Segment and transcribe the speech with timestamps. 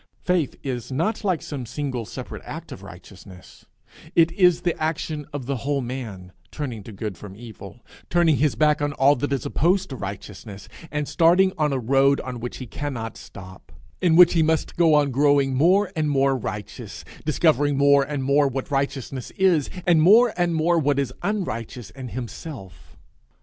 [0.27, 3.67] It is not like some single separate act of righteousness;
[4.15, 8.55] it is the action of the whole man, turning to good from evil turning his
[8.55, 12.57] back on all that is opposed to righteousness, and starting on a road on which
[12.57, 17.77] he cannot stop, in which he must go on growing more and more righteous, discovering
[17.77, 22.97] more and more what righteousness is, and more and more what is unrighteous in himself.